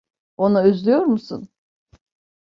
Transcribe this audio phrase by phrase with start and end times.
[0.37, 1.49] Onu özlüyor musun?